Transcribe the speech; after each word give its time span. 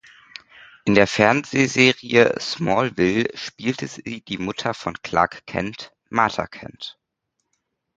In 0.83 0.95
der 0.95 1.05
Fernsehserie 1.05 2.35
"Smallville" 2.39 3.29
spielte 3.37 3.87
sie 3.87 4.21
die 4.21 4.39
Mutter 4.39 4.73
von 4.73 4.95
Clark 5.03 5.45
Kent, 5.45 5.93
Martha 6.09 6.47
Kent. 6.47 6.97